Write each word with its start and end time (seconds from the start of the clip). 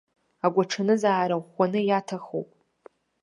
Агәаҽанызаара 0.45 1.35
ӷәӷәаны 1.43 1.79
иаҭахуп. 1.83 2.49